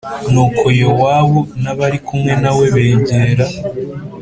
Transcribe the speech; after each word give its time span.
Nuko 0.31 0.63
Yowabu 0.81 1.39
n 1.61 1.65
abari 1.71 1.97
kumwe 2.07 2.31
na 2.41 2.51
we 2.57 2.65
begera 2.73 3.45